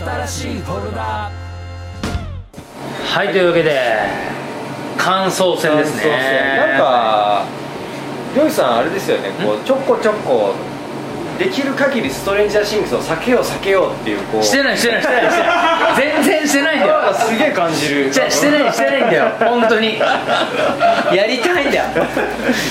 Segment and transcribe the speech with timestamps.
[0.00, 1.30] 新しいフォルダ
[3.04, 4.00] はいというわけで
[4.96, 6.10] 感想戦ですね。
[6.56, 7.44] なんか
[8.34, 9.30] りょうじさんあれですよね。
[9.44, 10.54] こうちょこちょこ
[11.40, 14.42] できる限りストレンジャーシングスを避けよう避けようっていうこう。
[14.42, 15.96] してないしてないしてないしてない。
[15.96, 16.92] 全然してないんだよ。
[17.00, 18.10] なんかすげえ感じる。
[18.10, 19.32] じゃしてないしてないんだよ。
[19.40, 19.98] 本当に。
[19.98, 21.84] やりたいんだよ。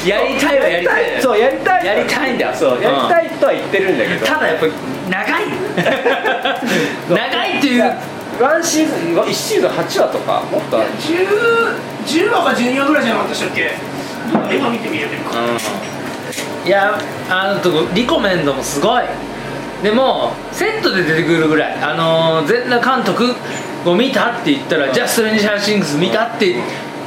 [0.05, 1.19] やりたいはやりたい。
[1.19, 1.85] そうやりたい。
[1.85, 2.53] やりたいんだよ。
[2.53, 5.45] そうやりたいとは言ってるんだけど、ただやっぱ長い。
[7.09, 7.83] 長いっていう。
[8.39, 10.91] ワンシーズン1シーズン8話とかもっとある。
[11.01, 11.25] 10
[12.05, 13.71] 10話か12話ぐらいじゃなかったでしたっけ？
[14.31, 15.41] 今今見てみるか
[16.65, 19.03] いやあのとこリコメンドもすごい。
[19.83, 21.81] でもセットで出てくるぐらい。
[21.81, 23.33] あのー全裸監督
[23.85, 26.55] を見たって言ったら、じゃあストレンジャーシングス見たって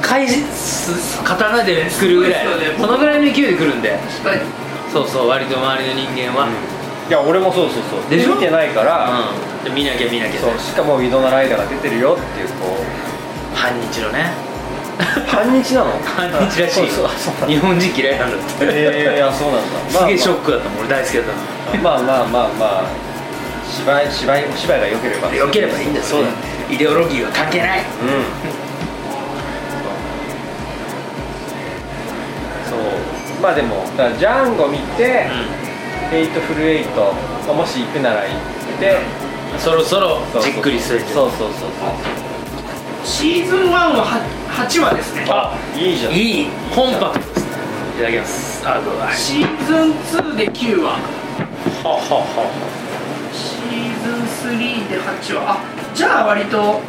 [0.01, 2.45] 返す刀で来るぐらい。
[2.45, 2.51] ね。
[2.79, 3.91] そのぐらいの勢いで来るんで。
[3.91, 3.99] はい
[4.91, 6.47] そうそう割と周りの人間は、
[7.09, 8.09] いや俺もそうそうそう。
[8.11, 13.55] で見てないから、うん、で見なきゃ見なきゃそうしかもウィドナライダーが出てるよっていうこう。
[13.55, 14.31] 半日のね
[15.27, 15.91] 半日なの？
[16.03, 16.87] 半日らしい。
[17.47, 18.45] 日本人嫌いなんだって。
[18.61, 22.83] えー、あそうなんだ、 すげえショッックだったもん俺大好きだったのまあまあまあまあ
[23.69, 25.33] 芝居芝居お芝居が良ければ。
[25.35, 26.05] よければいいんだよ。
[26.05, 26.29] そうだ
[26.69, 27.79] イデオロギーは関係ない。
[27.79, 27.85] うん。
[32.69, 32.79] そう。
[33.41, 35.27] まあでもだからジャンゴ見て、
[36.11, 37.13] ヘイトフルエイト
[37.47, 38.97] まあもし行くなら行って。
[39.57, 41.69] そろそろじっくりするそうそうそうそう。
[43.03, 44.21] シーズン1は
[44.53, 46.13] 8, 8話ですねあいいじゃん。
[46.13, 47.51] いいコンパクトですね。
[47.95, 48.67] いただきます。
[48.67, 50.99] あどうシーズン2で9話
[51.83, 52.45] ははは
[53.33, 55.57] シーズン3で8話あ
[55.93, 56.79] じゃあ割と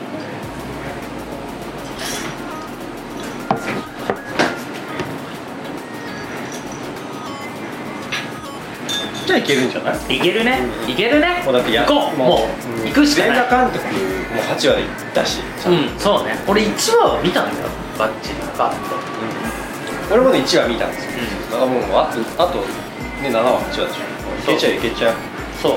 [9.34, 10.16] ゃあいけるんじゃない？
[10.16, 10.60] いけるね。
[10.88, 11.42] いけるね。
[11.44, 12.16] もうだってや行こう。
[12.16, 12.48] も
[12.82, 13.36] う行くしかない。
[13.36, 13.84] 全裸監督
[14.34, 16.38] も8話で行ったし、うんそうね。
[16.47, 17.66] 俺1話は見たんだよ。
[17.98, 18.97] バッチリバッと
[20.12, 21.12] 俺もね1話見たんですよ、
[21.53, 22.59] だからもうあとあと
[23.22, 24.53] ね7話8話でしょ。
[24.53, 25.14] いけちゃういけちゃう。
[25.62, 25.72] そう。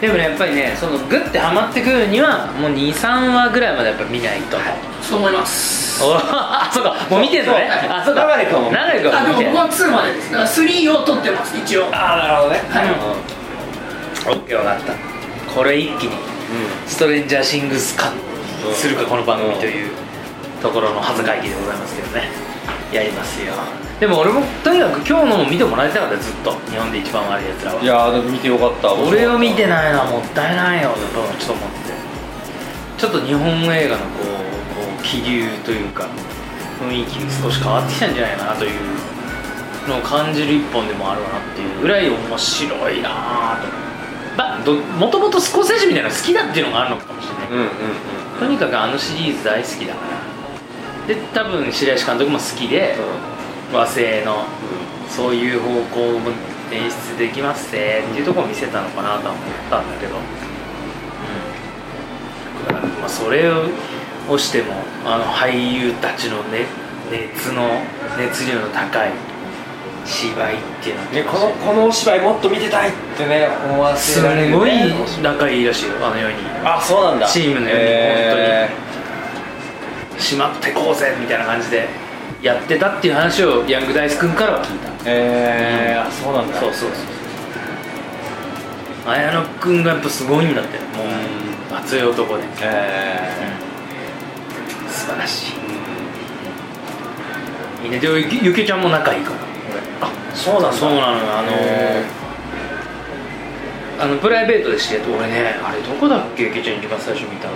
[0.00, 4.56] でもねやっぱりねそのグッてハマってくるにはもう23話ぐらいまでやっぱ見ないと、
[5.02, 6.94] そう思いますおあそうか。
[7.10, 7.68] もう見てんのね。
[7.70, 8.26] あそうか。
[8.36, 8.70] 流れ君も。
[8.70, 11.86] 流れ君あでも僕は2までですだから3を取ってます一応。
[11.92, 12.60] ああなるほどね。
[12.70, 14.36] はい。
[14.36, 14.94] オッケー分かった。
[15.54, 16.16] これ一気に
[16.86, 18.10] ストレンジャーシングス化
[18.74, 19.90] するかこの番組という
[20.60, 22.28] ところの恥ず会議でございますけどね。
[22.92, 23.52] やりますよ。
[24.00, 26.52] でも俺もとにかく今日のも見てもらいたかったずっと。
[26.70, 27.82] 日本で一番悪いやつらは。
[27.82, 28.92] いやーでも見てよかった。
[28.92, 30.90] 俺を見てないのはもったいないよ。
[30.90, 30.98] と
[31.38, 31.94] ちょっと思って。
[32.98, 34.23] ちょっと日本映画のこう
[35.04, 36.08] 気流というか
[36.80, 38.80] 雰囲気少し変わってきたんじゃないかなという
[39.88, 43.84] のを感じる一本でもあるなっていうぐらい面白いなと
[44.36, 47.48] まあどもともとスコセッシみたいなの好きだっていうのがあるのかもしれない。
[47.50, 47.68] うんうんうん。
[48.40, 50.00] とにかくあのシリーズ大好きだか
[51.06, 52.96] らで多分白石監督も好きで、
[53.72, 54.44] 和製の
[55.08, 56.30] そういう方向も
[56.72, 60.20] 演出できますぜっていうところを見せたのかなとは思ったんだけど、う
[62.62, 63.64] ん、だからまあそれを
[64.38, 64.74] しても
[65.04, 66.66] あの俳優たちの、ね、
[67.10, 67.68] 熱の
[68.18, 69.10] 熱量の高い
[70.04, 71.10] 芝居っていうのは。
[71.10, 74.70] ね、このこのお芝居もっと見てたいってね思わすせられる、ね、ごい
[75.22, 76.36] 仲いいらしいよあの世に。
[76.64, 77.28] あそうなんだ。
[77.28, 77.84] チームのように。
[77.84, 78.68] え
[80.18, 81.88] しまってこうぜみたいな感じで。
[82.42, 84.88] やってたっていう話をヤングダイス君からは聞いた。
[84.88, 86.60] ー、えー、あそうなんだ。
[86.60, 86.96] そうそうそ
[89.10, 90.84] う綾野君がやっぱすごいんだっても
[91.72, 92.44] う熱い男で。
[92.60, 93.63] え
[95.14, 95.52] 素晴らし
[97.82, 97.84] い。
[97.84, 97.98] いいね。
[97.98, 99.36] でゆきゆきちゃんも仲いいから。
[99.36, 99.40] ー、
[100.06, 100.76] あそうなんだ。
[100.76, 101.38] そうなのよ。
[101.38, 102.02] あのへ
[104.00, 106.44] あのプライベートで知り合って俺ねあれどこだっけ？
[106.44, 107.54] ゆきちゃん一番最初見たの。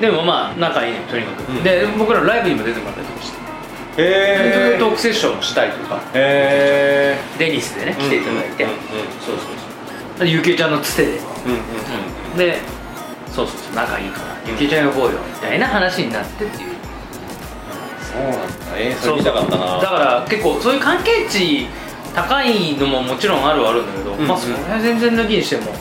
[0.00, 1.62] でもまあ仲いいねとにかく、うん。
[1.62, 3.38] で僕らライブにも出てもらったりとかして。
[3.98, 6.00] えトークセッションもしたりとか。
[6.14, 8.76] えデニスでね来ていただいて、うんうん
[9.20, 9.44] そうそう
[10.16, 10.24] そう。
[10.24, 11.10] でゆきちゃんのつてで。
[11.10, 11.18] うん
[12.32, 12.38] うん。
[12.38, 12.79] で
[13.32, 16.70] そうそうそう仲いいからゆきちゃん呼ぼうよみたいな話になってっていう。
[18.02, 18.44] そうなんだ。
[18.76, 19.80] えー、それ見たかったな。
[19.80, 21.66] だから結構そういう関係値
[22.14, 25.72] 高いのももちろんあるはあるんだけど、うんまあそれは全然抜きにしても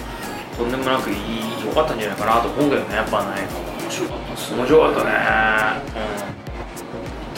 [0.57, 1.17] とんでもなくいい
[1.65, 3.47] 良かったんじゃないかなと思うけどねやっぱね
[3.81, 5.11] 面白かった面白かったね。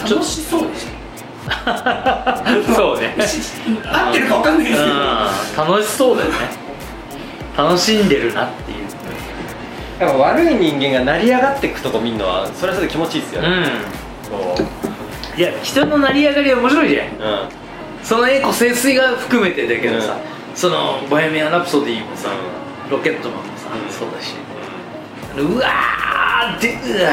[0.10, 0.92] 楽しそうでした。
[0.92, 1.02] うん
[2.76, 3.16] そうね。
[3.92, 4.94] 合ってるか分かんないですけど。
[4.94, 5.72] うん。
[5.74, 6.36] 楽しそうだよね。
[7.58, 8.81] 楽しんでるなっていう
[10.02, 15.40] やっぱ悪い人間が成り上がっていくとこ見るのはそれはそれで気持ちいいですよね、うん。
[15.40, 17.08] いや人の成り上がりは面白いじゃん。
[17.08, 17.14] うん。
[18.04, 20.18] その栄枯盛衰が含めてだけどさ、
[20.56, 22.30] その「ボヘミアン・ラプソディ」もさ、
[22.90, 23.92] ロケットマンもさ、うん。
[23.94, 24.34] そうだし。
[25.38, 27.12] うわーってうわ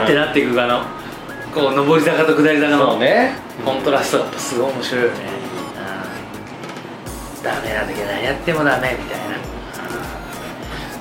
[0.00, 0.82] ーってなっていくあの
[1.54, 3.32] こう上り坂と下り坂そのうね。
[3.64, 5.14] コントラストがやっぱすごい面白いよね、
[7.38, 9.53] うん、ダメな時は何やってもダメみたいな、うん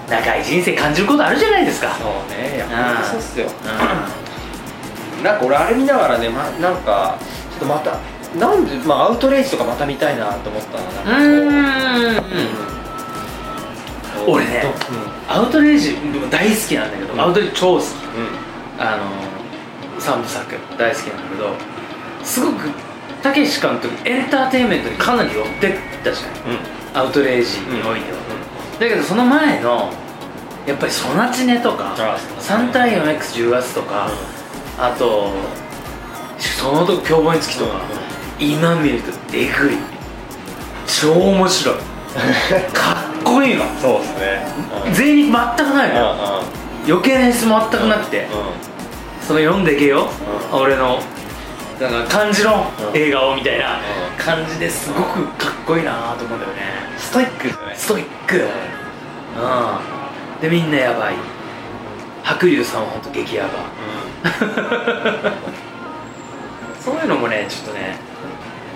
[0.10, 1.96] 長い人生感じることあるじゃないですか。
[1.96, 2.72] そうねいやうん。
[2.72, 3.48] 本当そうっすよ。
[5.22, 7.18] うなんか俺あれ見ながらね、ま、なんか
[7.52, 7.98] ちょっとまた
[8.38, 11.18] なんで、まあ、アウトレイジとかまた見たいなと思ったななんかこん。
[11.18, 14.34] うーん。
[14.34, 14.64] 俺ね
[15.28, 15.96] アウトレイジ
[16.30, 17.22] 大好きなんだけど、うん。
[17.22, 17.84] アウトレイジ超好き。
[17.84, 17.88] う
[18.80, 19.04] あの
[20.00, 21.56] 三部作大好きなんだけど
[22.24, 22.70] すごく
[23.22, 25.74] たけし監督エンターテインメントにかなり寄ってっ
[26.04, 27.06] たじゃなん。
[27.06, 28.18] アウトレイジにおいては、
[28.84, 29.90] だけどその前の
[30.68, 34.10] やっぱりソナチネとかあ3対 4X10 月とか、
[34.78, 35.32] あと
[36.38, 37.82] その時凶暴につきとか、
[38.40, 39.78] 今見るとえぐい。
[40.86, 41.76] 超面白い。
[42.74, 44.48] かっこいいわそうですね。
[44.94, 46.16] 全員全くないのよ。
[46.88, 48.30] う余計な演出も全くなくて、んうん。
[49.26, 50.10] その読んでけよ、
[50.54, 50.62] うん。
[50.62, 51.00] 俺の
[51.80, 53.00] だから感じのうん。
[53.00, 53.80] 映画をみたいな
[54.20, 56.84] う感じですごくかっこいいなと思うんだよね。
[56.98, 58.48] ストイックストイック
[59.36, 59.40] う
[60.38, 60.42] ん。
[60.42, 61.16] でみんなやばい。
[62.24, 63.50] 白龍さんは本当激ヤバ。
[66.80, 67.96] そういうのもねちょっとね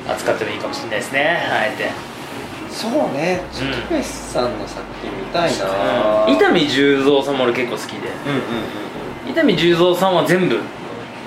[0.07, 1.49] 扱ってもいいかもしれないですね。
[1.51, 1.91] あえて。
[2.69, 3.41] そうね。
[3.53, 6.27] ちょっとたけしさんの作品見たいな。
[6.27, 8.09] 伊丹十三さんも俺結構好きで。
[8.25, 8.43] うんうんうん
[9.29, 10.57] 伊丹十三さんは全部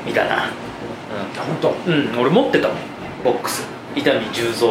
[0.07, 0.51] 見たな。
[1.37, 1.75] 本当？
[1.87, 2.77] うん、うん、俺持ってたもん。
[3.25, 3.67] ボックス。
[3.95, 4.69] 伊丹十三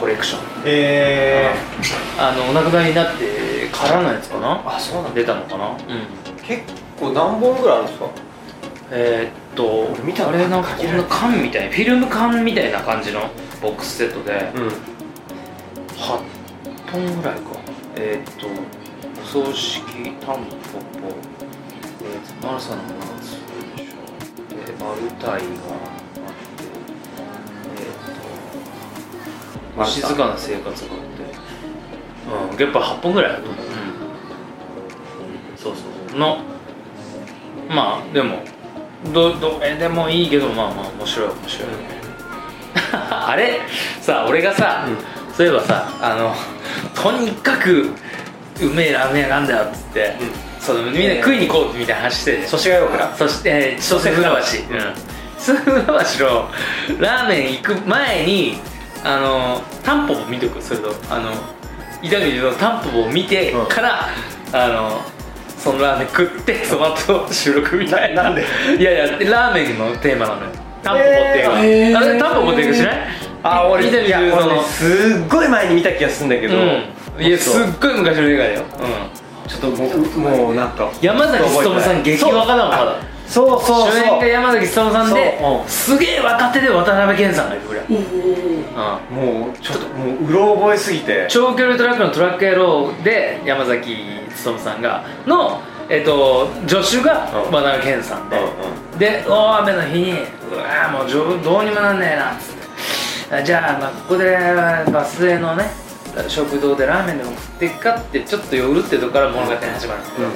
[0.00, 0.40] コレクション。
[0.64, 1.54] え
[2.18, 3.24] あのお亡くなりになって
[3.68, 4.62] からのやつかな？
[4.64, 5.20] あそうなんだ。
[5.20, 5.68] 出たのかな？
[5.70, 5.76] うん。
[6.42, 6.62] 結
[6.98, 8.10] 構何本ぐらいあるんですか？
[8.90, 13.30] えー、っと俺見たのあれなんかこんな缶みたいフィルム缶みたいな感じの
[13.62, 14.52] ボックスセットで。
[14.54, 14.68] うん。
[15.96, 16.20] 8
[16.92, 17.50] 本ぐらいか。
[17.96, 18.46] えー、っと
[19.22, 19.82] お葬式
[20.20, 21.08] タンポポ、
[22.02, 23.40] えー、マルサの夏
[23.76, 23.94] でしょ、
[24.50, 25.44] えー、マルタイがあって。
[27.76, 30.90] えー、っと静かな生活が
[32.52, 33.68] うんやっぱ8本ぐらいあると思う、う
[35.54, 36.10] ん、そうそう。
[36.10, 36.38] そうの
[37.68, 38.38] まあでも
[39.12, 41.68] どどれでもいいけどまあまあ面白い面白い、
[42.92, 43.60] あれ？
[44.00, 44.86] さ俺がさ、
[45.36, 46.34] そういえばさあの
[46.94, 47.90] とにかく
[48.62, 50.14] うめえラーメン屋があんだよっつって、
[50.60, 52.46] そのみんな食いに行こうみたいな話して。
[52.46, 54.30] 祖師ヶ谷大倉そしてえー千歳船橋。
[54.30, 54.40] うん。
[54.40, 54.44] 千
[55.38, 55.82] 歳船
[56.18, 56.50] 橋の
[57.00, 58.58] ラーメン行く前に
[59.02, 60.94] あのタンポポ見とくそれと。
[61.10, 61.32] あの
[62.04, 63.66] 伊丹十三のタンポポを見てうん。
[63.66, 64.08] から、
[64.52, 65.00] あの
[65.58, 68.24] そのラーメン食ってその後収録みたいな。
[68.24, 68.44] ななんで？
[68.78, 70.48] いやいやラーメンのテーマなのよ。
[70.82, 73.08] タンポポっていうか、えーあれタンポポっていうか知らない？
[73.42, 74.62] あ俺伊丹いや十三の。
[74.62, 76.60] すっごい前に見た気がするんだけど、う
[77.20, 77.24] ん。
[77.24, 85.60] いやすっごい昔の映画だよ、うん、ちょっともうもうなんか山崎努さん激若だもんまだそうそう主演が山崎努さんでそう。
[85.60, 91.26] うんすげえ若手で渡辺謙さんがいるぐらい、うん、もうちょっともううろ覚えすぎて。
[91.28, 93.96] 長距離トラックのトラック野郎で山崎
[94.44, 100.14] 努さんがの、えっと助手がうん渡辺謙さんで、うんで大雨の日にう
[100.56, 102.54] わーもうじょどうにもなんねえなっつっ
[103.28, 103.36] て。
[103.36, 104.36] あじゃあ、まあ、ここで
[104.92, 105.64] バス停のね
[106.28, 110.00] 食堂でラーメンでも食っていくかってちょっと寄るってとこから物語始まる。
[110.00, 110.28] んだけど、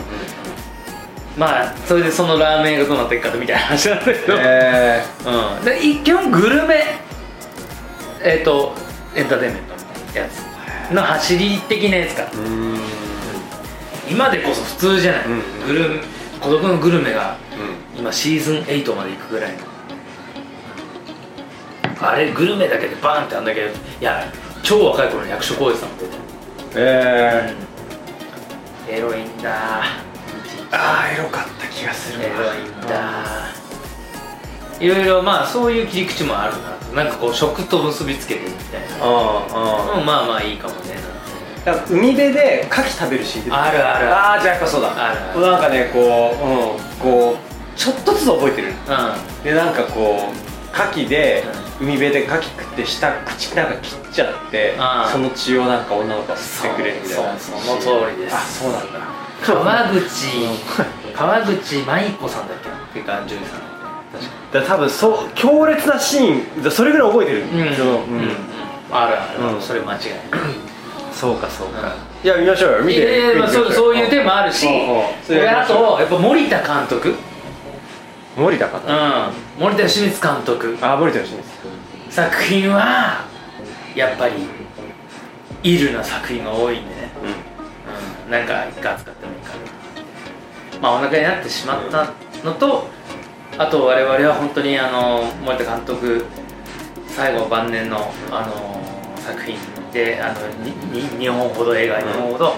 [1.39, 5.03] まあそれでそのラーメンがどうなっていくかみたいな話なんだけど、え
[5.59, 6.85] うん、で一基本グルメ
[8.23, 8.75] えっ、と
[9.15, 9.81] エンターテインメントみ
[10.13, 10.49] たいなやつ。
[10.93, 12.27] の走り的なやつか。
[14.11, 15.67] 今でこそ普通じゃない、うん。
[15.67, 16.01] グルメ
[16.41, 17.37] 孤独のグルメが
[17.97, 19.59] 今シーズン8まで行くぐらいの。
[22.01, 24.25] あれグルメだけでバーンってあんだけどいや
[24.63, 26.23] 超若い頃の役所広司さんも出てる。
[26.77, 27.55] え
[28.89, 29.83] エロいんだ。
[29.83, 30.08] ー、
[30.71, 33.55] ああエロかった気がするエロいんだ
[34.81, 36.95] いろいろまあそういう切り口もあるなと。
[36.95, 38.87] なんかこう食と結びつけてるみたいな。
[39.01, 40.97] あうんまあまあいいかもね。
[41.91, 44.15] 海辺で牡蠣食べるシーン出てあるある。
[44.15, 44.95] ああじゃあやっぱそうだ。
[44.95, 48.69] なんかねこう、うん、こうちょっとずつ覚えてる。
[48.69, 51.45] うでなんかこう牡蠣で
[51.81, 54.75] 海辺で牡蠣食って下口なんか切っちゃって
[55.13, 57.39] その血をなんか女の子が吸ってくれるみたいな。
[57.39, 58.37] その通りです。
[58.37, 58.99] あそうなんだ。
[58.99, 59.03] ん
[59.41, 60.03] 川口
[61.15, 62.77] 川口舞子さんだっけな？
[62.77, 63.61] っていうか女優さん。
[64.53, 67.43] だ多分そう強烈なシーンそれぐらい覚えてる。
[67.43, 67.75] うん。
[67.77, 68.19] そのうん。
[68.19, 68.31] うん。
[68.91, 69.63] あるある、うん。
[69.63, 70.21] それ間違いない。
[71.13, 71.95] そうかそうか。
[72.25, 77.15] いや見ましょうよ見ていやいやまあそうそういうテーマあるしあとやっぱ森田監督
[78.39, 79.35] 森田かなうん。
[79.59, 80.79] 森田義満監督。
[80.81, 81.43] あ森田芳光
[82.09, 83.25] 作品は
[83.97, 84.35] やっぱり
[85.65, 87.11] イルな作品が多いんでね、
[88.27, 88.31] うん。
[88.31, 90.81] なんか一回扱ってもいいかな。
[90.81, 92.13] まあお腹になってしまった
[92.45, 92.87] のと
[93.59, 96.25] あと我々は本当にあの森田監督
[97.09, 98.81] 最後晩年のあの
[99.17, 99.57] 作品
[99.93, 100.71] であのに
[101.19, 102.55] に2本ほど映画2本ほど、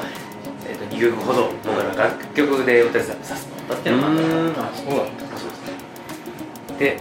[0.68, 5.29] えー、と2曲ほど僕ら楽曲でお手伝いさせてもらったっていうのがあったそうだった
[6.80, 6.96] で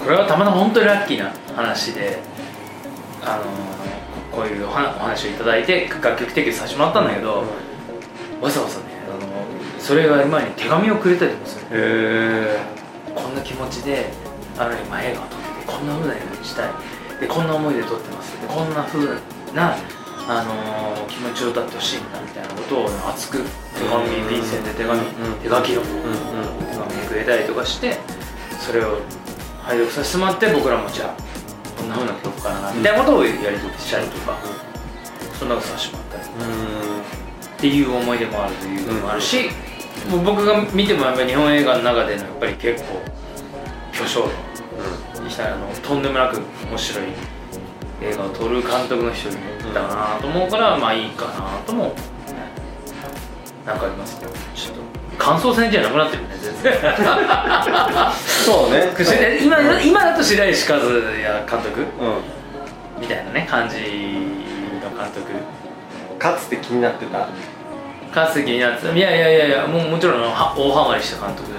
[0.00, 2.18] これはたまたま本当にラッキーな話で
[3.22, 3.44] あの
[4.36, 7.44] こういうお話をいただいて楽曲提供させてもらったんだけど、
[8.40, 9.28] わざわざねあの
[9.78, 11.66] それが前に手紙をくれたりとかする。
[11.70, 12.58] へ
[13.14, 14.10] こんな気持ちで
[14.58, 16.72] あの今映画を撮っててこんな風な映画にしたい。
[17.20, 18.40] でこんな思いで撮ってます。
[18.40, 19.06] でこんな風
[19.54, 19.76] な
[20.26, 25.06] あのー気持ちを歌ってほしいんだみたいなことを熱く手紙便箋で手紙、うん。
[25.42, 25.86] 手書きのうん。
[26.70, 27.98] 手紙くれたりとかして
[28.62, 28.98] それを
[29.62, 31.16] 拝読させてもらって僕らもじゃあ
[31.76, 34.38] こんな風な曲かなみたいなことをやり取りしたりとか、
[35.38, 36.30] そんなことさせてもらったり
[37.56, 39.50] っていう思い出もあるというのもあるし、
[40.08, 43.00] もう僕が見てもやっぱり日本映画の中でのやっぱり結構
[43.92, 44.28] 巨匠
[45.22, 47.06] にしたらあのとんでもなく面白い
[48.00, 51.94] 映画を撮る監督の一人だなと思うから、まあいいかなとも
[53.66, 56.72] なんかありますけどちょっと感想戦じゃなくなってるね全然。
[58.44, 58.92] そうね。
[59.04, 60.90] し今今だと白石和也
[61.48, 61.80] 監督？
[61.80, 61.86] うん。
[63.00, 65.32] みたいなね感じの監督。
[66.18, 67.28] かつて気になってた。
[68.12, 68.94] かつて気になってた。
[68.94, 71.58] いやいやいやいやもうもちろんは大ハマりした監督ね。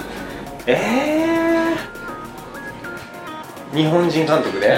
[0.66, 0.72] え
[3.72, 4.72] え日本人監督で、うん。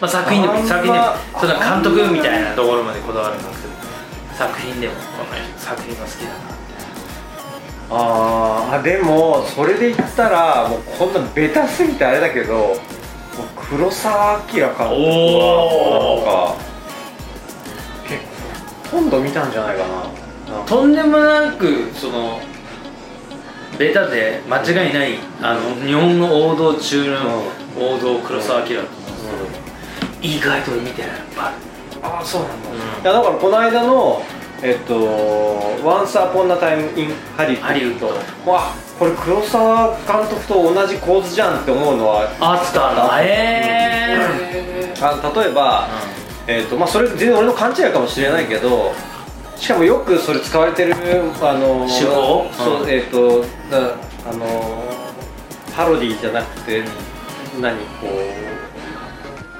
[0.00, 1.06] まあ、作品でも作品でも
[1.40, 3.57] そんな監督みたいなところまでこだわるんだけど
[4.38, 6.34] 作品でもこの作品が好きだな
[7.90, 12.76] あーあでもそれで言ったらもうこんなベタすぎてあれだけど
[13.68, 14.86] 黒澤明監督は。
[16.14, 16.56] なんか
[18.08, 18.20] 結
[18.90, 20.64] 構ほとんど見たんじゃないかな。
[20.64, 22.40] とんでもなくその
[23.78, 27.42] ベタで間違いないあの日本の王道中の
[27.76, 29.26] 王道黒澤明だと思うんです
[30.22, 31.10] けど意外と見てない。
[31.10, 31.52] やっぱあ
[32.02, 34.22] あそうなんだ、うんいやだからこの間の
[34.62, 34.94] えっと
[35.84, 38.08] 「Once Upon a Time in Hollywood」ハリウッド。
[38.50, 43.26] わこれ黒澤監督と同じ構図じゃんって思うのはあったんだへ
[44.50, 45.86] えあ例えば、
[46.48, 48.92] えっとまあ、それ全然俺の勘違いかもしれないけど
[49.54, 50.94] しかもよくそれ使われてる
[51.40, 52.50] あの手法？
[52.52, 52.90] そう、うん。
[52.90, 53.94] えっ、とだ
[54.28, 54.82] あの
[55.76, 56.82] パロディじゃなくて
[57.60, 58.47] 何こう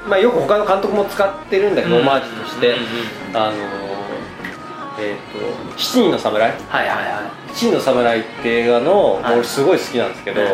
[0.08, 2.74] まあよく他の監督も使ってるんだけど、オマージュとして、
[3.34, 3.56] あの
[4.98, 5.38] えっ、と
[5.78, 9.34] 「七人の侍」はいはいは「七人の侍」って映画の、はい。
[9.34, 10.48] 俺すごい好きなんですけど、うん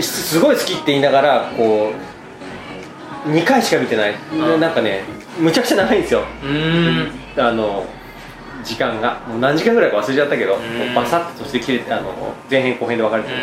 [0.00, 1.92] すすごい好きって言いながらこ
[3.26, 4.60] う2回しか見てない、うん。
[4.60, 5.02] なんかね
[5.40, 6.22] むちゃくちゃ長いんですよ。
[7.36, 7.84] あの
[8.64, 9.20] 時間が。
[9.26, 10.56] もう何時間ぐらいか忘れちゃったけど、
[10.94, 12.12] バサッとして切れてあの
[12.50, 13.36] 前編後編で分かれてる、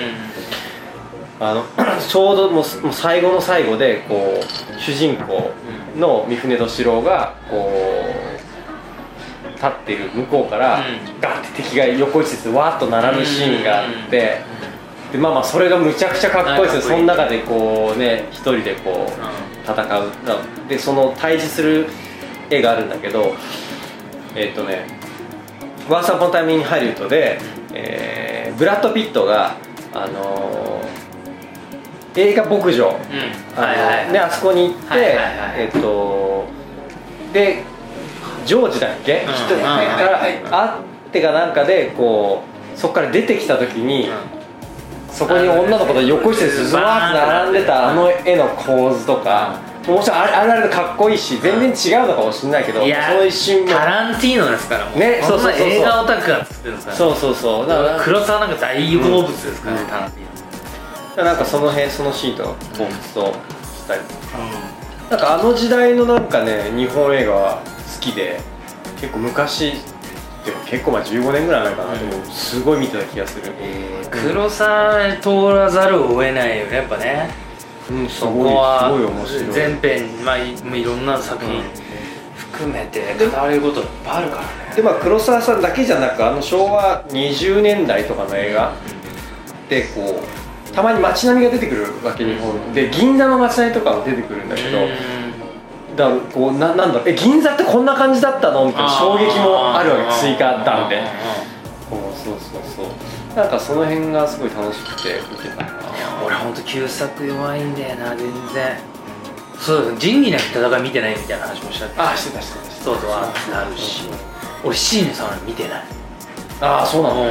[1.39, 1.63] あの
[2.07, 5.51] ちょうどもう最後の最後でこう主人公
[5.97, 11.19] の三船敏郎がこう立っている向こうから、うん。
[11.21, 14.41] ガッて敵が横一列でわーっと並ぶシーンがあって、
[15.11, 16.95] でまあまあそれがむちゃくちゃかっこいいですよ。
[16.95, 20.69] その中でこうね一人でこう戦う。
[20.69, 21.87] でその対峙する
[22.49, 23.33] 絵があるんだけど
[24.35, 24.85] えっ、とね
[25.89, 27.39] 「ワンサポンタイミンハリウッドで、
[27.73, 29.55] えーブラッド・ピットが
[29.93, 30.64] あのー
[32.15, 33.63] 映画牧場、うん。
[33.63, 34.05] はいはい。
[34.05, 35.27] はいね、あそこに行って、はいはいはい。
[35.57, 36.45] えっ、と
[37.33, 37.63] で
[38.45, 39.33] ジョージだっけ、うん。
[39.33, 40.69] 人かはいら会
[41.09, 42.43] ってかなんかでこ
[42.75, 44.09] うそこから出てきた時に、
[45.09, 47.89] そこに女の子と横一列でずわーって並んでた。
[47.89, 53.71] あの絵の構図とか、もちろんあれあれあかっこいいし全然違うのかもしれないけど、いやその一瞬も。
[53.71, 54.99] タランティーノですからもう。
[54.99, 56.97] ねそうそうそう映画オタクが作ってるんですから。
[56.97, 57.67] そうそうそう。
[57.67, 59.87] だから黒沢なんか大好物ですからね、うん。
[59.87, 60.29] タランティーノ
[61.23, 62.43] なんかその辺そのシーンと
[62.73, 64.01] 彷彿としたり
[65.09, 67.61] なんかあの時代のなんかね日本映画は
[67.95, 68.39] 好きで
[68.99, 69.73] 結構昔
[70.45, 73.51] でも結構まあ15年ぐらい前かな、うんでもすごい見てた気がする、
[74.11, 77.29] 黒沢通らざるを得ないよねやっぱね。
[77.89, 79.53] うん、すそごいすこはごい面白い。
[79.53, 81.63] 全編、まあ、いいろんな作品
[82.35, 84.75] 含めて語れることいっぱいあるからね。
[84.75, 88.73] でまあ黒沢さんだけじゃなくあの昭和20年代とかの映画
[89.67, 90.44] でこう
[90.75, 94.79] たまに街並みが出てくるわけ日本で銀座の街並みとかも出てくるんだけど、
[95.95, 101.01] だからこうななんだろうえ銀座ってこんな感じだったのみたいな衝撃もあるわけ追加弾で。
[101.89, 103.37] そうそうそう。
[103.37, 105.69] なんかその辺がすごい楽しくて見てたな。
[106.25, 108.77] 俺ほんと旧作弱いんだよな全然。
[109.59, 114.09] そう仁義なき戦い見てないみたいな話もしたあしてたしてたしてそうとはなるし。
[114.63, 115.83] 俺シーネさんは見てない
[116.61, 117.29] ああそうなの、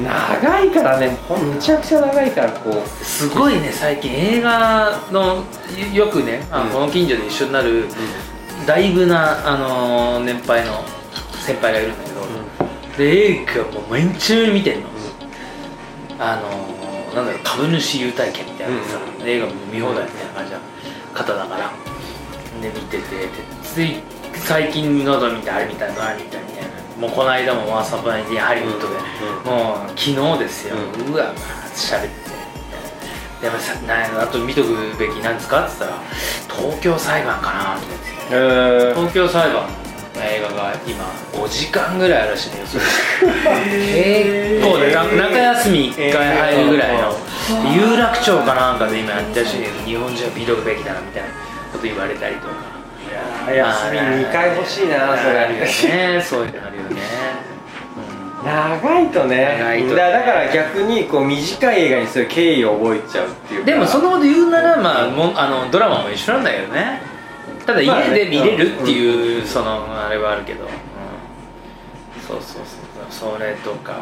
[0.00, 2.88] 長いからねほんむちゃくちゃ長いからこう。
[3.04, 4.10] すごいね最近。
[4.12, 5.44] 映画の
[5.92, 6.70] よくねあのうん。
[6.72, 7.86] この近所で一緒になる、
[8.66, 10.84] だいぶな、あのー年配の
[11.44, 12.26] 先輩がいるんだけど、
[12.98, 14.88] で映画もう毎日見てんの、
[16.18, 20.58] あのーなんだろう株主優待券みたいなさ、映画も見放題みたいな感じの
[21.14, 21.70] 方だから。
[22.60, 23.28] で見ててで
[23.62, 24.00] つい
[24.34, 26.46] 最近の見てあれみたいなあれみたいな
[26.98, 28.94] もうこの間も「ワーサプライディハリウッドで、
[29.44, 31.32] もう昨日ですよ、ううわ
[31.74, 32.08] 喋って。
[33.42, 35.66] でもさなあと見とくべきなんですか？
[35.66, 36.00] って言ったら
[36.70, 38.04] 東京裁判かなって言って。
[38.30, 39.68] えー、東京裁判の
[40.22, 42.66] 映画が今5時間ぐらいあるらしいのよ。
[42.66, 42.84] それ
[44.54, 47.14] 結構でな中休み1回入るぐらいの。
[47.74, 51.28] 有楽町かなんかで今やってしいけど日本人は見とくべきだなみたいな
[51.72, 52.54] こと言われたりとか
[53.52, 55.66] 休み2回欲しいなそあるよれ。
[55.66, 57.00] ねそういうのあるよね、
[58.44, 59.56] 長いとね。
[59.58, 59.88] 長いと。
[59.88, 63.66] ねだだから逆にこう短い映画にそういう経緯を覚えちゃうっていうか。
[63.66, 67.02] でもそのこと言うなら、まあ、もんあのドラマも一緒なんだけどね。
[67.66, 70.68] ただ家で見れるっていう、そのあれはあるけど、うん。
[72.20, 72.62] そうそう
[73.10, 73.36] そう。
[73.36, 73.94] それとか。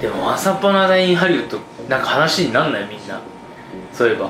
[0.00, 3.20] でも「ワンサポナダインハリウッド」なんか話になんないみんな。
[3.92, 4.28] そういえば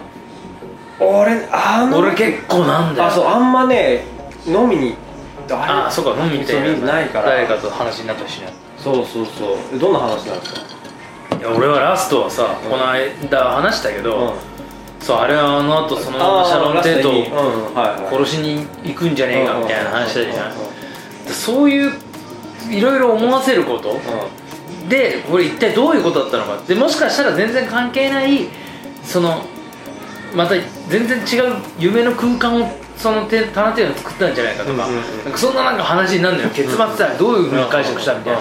[1.01, 3.09] 俺あの俺結構なんだよ。
[3.09, 4.05] あそうあんまね
[4.47, 4.95] 飲みに
[5.51, 7.31] あそうか飲みに行ってないから。
[7.31, 9.79] 誰かと話になったりしないそうそうそう。
[9.79, 10.61] どんな話なんですか？
[11.39, 14.35] いや俺はラストはさ、この間話したけど、
[15.01, 20.53] そうあれはあの後そのあーシャロン・テートを殺しに行くんじゃねえかみたいな話だじゃん。
[20.53, 20.75] うんうん
[21.27, 21.93] そういう
[22.71, 23.99] いろいろ思わせること
[24.91, 26.63] でこれ一体どういうことだったのか。
[26.69, 28.49] でもしかしたら全然関係ない
[29.03, 29.43] その
[30.35, 30.55] また
[30.89, 36.49] 全然違う夢の空間をそのテタランティーノ作ったんじゃないかとか,、なんかそんななんか話になるのよ。
[36.51, 38.41] 結末さどういうふうに解釈したみたいな、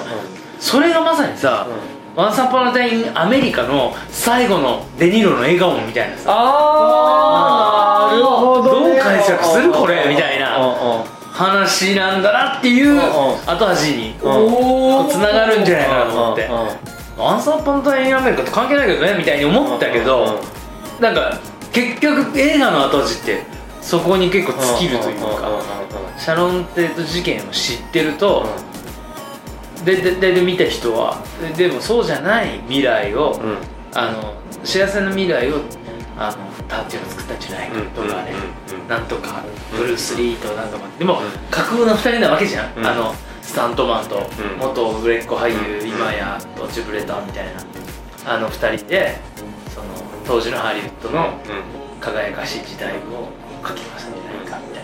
[0.60, 1.68] それがまさにさ
[2.16, 6.24] 「ワンサンパナタインアメリカ」の最後のデニーロの笑顔みたいなさ。
[6.28, 13.02] ああなるほど、ね、どう解釈するこれみたいな話なんだなっていう
[13.46, 16.46] 後味におつながるんじゃないかなと思って。
[16.46, 16.68] うんうんうん
[17.16, 20.40] アンサーパンタインアメリカと関係ないけどねみたいに思ったけど
[21.00, 21.38] なんか
[21.74, 23.44] 結局映画の後味って
[23.82, 25.62] そこに結構尽きるというか
[26.18, 28.46] シャロン・テート事件を知ってると
[29.84, 31.22] でででで見た人は
[31.58, 33.40] ででもそうじゃない未来を
[33.94, 35.58] あの幸せな未来を
[36.18, 38.32] あのターティーが作ったんじゃないかとかね
[38.88, 39.44] なんとか
[39.76, 40.86] ブルース・リーとなんとか。
[40.98, 42.86] でも架空の2人なわけじゃん、うん。
[42.86, 44.28] あのスタントマンとん。
[44.60, 45.90] 元売れっ子俳優、うん。
[45.90, 47.64] 今や落ちぶれたみたいな
[48.26, 49.18] あの2人で
[50.26, 51.34] 当時のハリウッドの
[52.00, 52.98] 輝かしい時代を
[53.68, 54.84] 書きましたんじゃないかみたい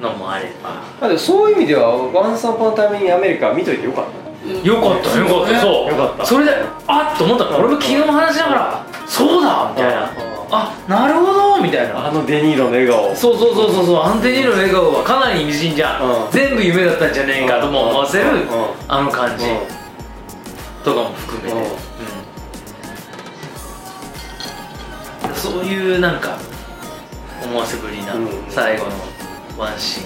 [0.00, 0.70] なのもあれば。
[0.70, 4.22] まあでもそういう意味では「ワンサンポンタイムインアメリカ」見といてよかった。
[4.68, 5.18] よかった。
[5.18, 5.60] よかった。
[5.60, 6.26] そうよかった。
[6.26, 6.50] それで
[6.86, 7.58] あっと思ったの。
[7.58, 9.70] 俺も昨日の話だからそうだ！
[9.74, 10.10] みたいな。
[10.54, 11.62] あなるほど！
[11.62, 12.08] みたいな。
[12.08, 13.14] あのデニーロの笑顔。
[13.14, 14.02] そうそうそうそうそう。
[14.02, 16.30] アンテニーの笑顔はかなり意味深じゃん、うん。
[16.30, 18.32] 全部夢だったんじゃねえかとも思わせる、うん。
[18.32, 18.44] うん。
[18.88, 19.58] あの感じうん。
[20.84, 21.68] とかも含めて、
[25.52, 26.38] そういうなんか
[27.44, 28.28] 思わせぶりなうん。
[28.48, 28.90] 最後の
[29.58, 30.04] ワンシー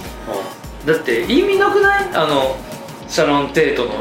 [0.83, 2.09] ン、だって意味なくない？
[2.13, 2.57] あの
[3.07, 3.91] シャロン・テートの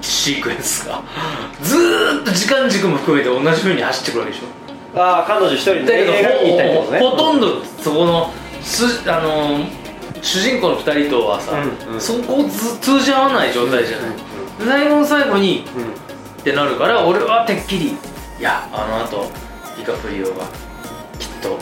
[0.00, 1.02] シークエンスが。
[1.62, 5.00] ずーっと時間軸も含めて同じ風に走ってくるわけでしょ。
[5.00, 8.30] ああ彼女一人だけどで映画見に行っほほとんどそこの
[8.62, 9.60] すあの
[10.20, 11.94] 主人公の2人とはさ、うん。
[11.94, 14.10] うんそこず通じ合わない状態じゃない、
[14.80, 15.82] 最後の最後にうん。
[15.82, 19.30] うんってなるから俺はてっきりいやあのあと
[19.76, 20.44] ディカプリオが
[21.42, 21.58] きっと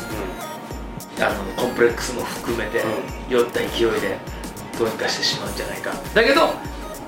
[1.25, 2.83] あのコンプレックスも含めて、う
[3.31, 4.19] 酔った勢いで
[4.79, 5.93] どうにかしてしまうんじゃないか。
[6.15, 6.53] だけど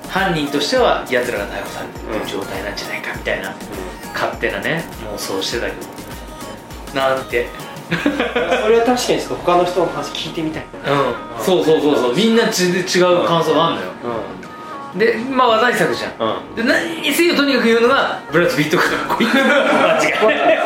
[0.09, 3.55] 犯人としては奴らが逮捕されてる状態なんじゃないかみたいな、
[4.13, 5.73] 勝手なね妄想してたけ
[6.93, 6.99] ど。
[6.99, 7.47] なんて。
[7.89, 10.63] それは確かにちょっと他の人の話聞いてみたい。
[10.63, 11.43] うん。
[11.43, 12.15] そうそうそうそう。
[12.15, 13.91] みんなち違う感想があるのよ
[14.97, 16.11] でまあ話題作じゃん。
[16.19, 16.55] うん。
[16.55, 19.29] で何にせよとにかく言うのがブラッド・ピットがかっこいい。
[19.33, 20.57] 間違いない。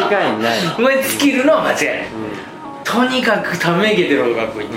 [0.00, 2.08] 間違いないお前尽きるのは間違いない。
[2.84, 4.68] とにかくためげてるのがかっこいい、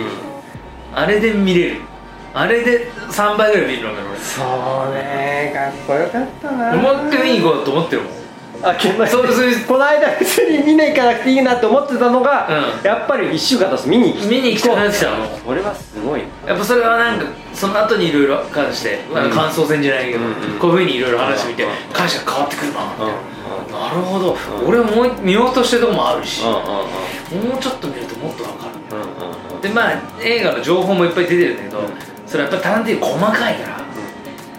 [0.95, 1.81] あれで見れる。
[2.33, 4.43] あれで3倍ぐらい見るのがそ
[4.91, 8.11] うねかっこよかったな俺思って見に行こうと思ってるもん
[8.63, 12.85] あけどそうそうこの間別に見に行かなくていいなって思ってたのが、うん。
[12.85, 16.21] やっぱり1週間経つと見に行き見に行きたくなってきたのこれはすごい。
[16.45, 20.59] やっぱそれはなんかその後にいろいろ関して、あの感想戦じゃないけど、うんうん。
[20.59, 21.69] こういうふうにいろいろ話してみて、うん。
[21.93, 23.71] 解釈変わってくるな、うん。
[23.71, 24.67] なるほど、うん。
[24.67, 26.53] 俺も見ようとしてるとこもあるし、うん
[27.27, 28.97] もうちょっと見るともっと分かる。
[28.97, 29.61] うんうんうん。
[29.61, 31.87] でまあ映画の情報もいっぱい出てるんだけど、うん。
[32.25, 33.77] そそれはやっぱタランティーノ細かいから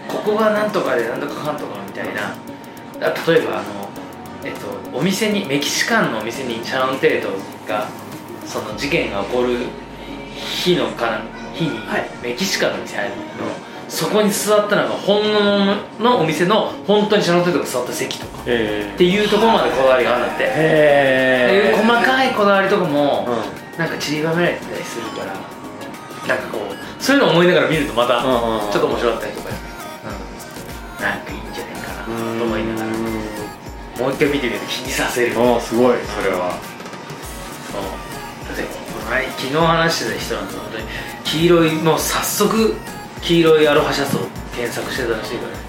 [0.07, 2.35] ここがなんとかでなんとかかんとかみたいな。
[2.99, 3.78] だ例えばあの、
[4.43, 7.29] えっと、お店にメキシカンのお店にシャロン・テート
[7.67, 7.87] が
[8.45, 9.57] その事件が起こる
[10.35, 11.21] 日のか
[11.53, 12.09] 日にはい。
[12.23, 13.45] メキシカンの店入るんだけど、
[13.89, 18.43] そこに座ったのが本物のお店の本当にシャロン・テートが座った席とか。
[18.45, 23.27] えっていうところまでこだわりがあるんだって、ってへいう細かいこだわりとかも、
[23.75, 25.33] うなんか散りばめられてたりするから
[26.27, 32.03] なんかこうそういうのを思いながら見るとまたちょっと面白かったりとか、うん、なんかいいんじゃないかな
[32.37, 32.78] と思いながら
[33.99, 35.33] もう一回見てみると気にさせる。
[35.33, 35.97] そうああすごい。
[35.97, 36.57] それは。
[38.47, 38.63] だって
[39.37, 40.83] 昨日話してた人なんて本当に
[41.23, 42.75] 黄色いもう早速
[43.21, 44.19] 黄色いアロハシャツを
[44.55, 45.59] 検索してたらしいから。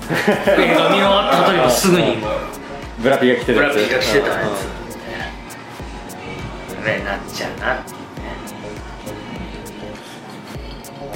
[0.64, 2.16] 映画見終わった後にもすぐに
[2.98, 4.56] ブラピが来てブるやつラピがしてたやうん
[6.68, 7.84] つねなっちゃうな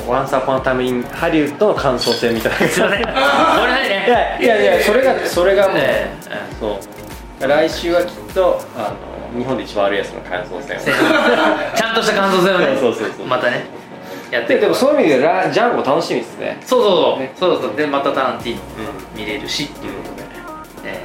[0.06, 2.68] ワンサーパンタミンハリウッドの感想戦みたいな。
[2.68, 6.32] すいませんこれないねいやいやそれがそれがもう、えそう
[7.40, 8.94] 来週はきっとあ
[9.32, 10.80] の日本で一番悪いやつの感想戦を。
[10.80, 12.76] え ちゃんとした感想戦をね。
[12.78, 13.66] そうそうそうまたね。
[14.30, 16.58] やってででもそういう意味でラジャンゴ楽しみですね。
[16.64, 17.32] そうそうそう、ね。
[17.38, 18.60] そうそうでまたタランティーノ
[19.14, 20.28] 見れるしっていうことで、
[20.84, 21.00] え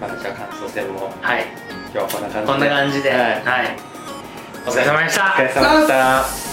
[0.00, 1.10] まあじゃあ感想戦も。
[1.22, 1.46] えはい。
[1.92, 2.52] 今日はこんな感じで。
[2.52, 3.10] こんな感じで。
[3.10, 3.20] はい。
[3.20, 3.42] はい、
[4.66, 5.22] お疲れ様でした。
[5.22, 6.49] お疲れ様でした